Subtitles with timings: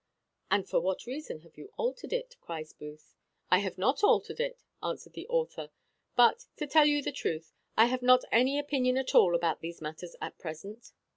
[0.49, 3.13] "And for what reason have you altered it?" cries Booth.
[3.51, 5.69] "I have not altered it," answered the author;
[6.15, 9.79] "but, to tell you the truth, I have not any opinion at all about these
[9.79, 10.93] matters at present.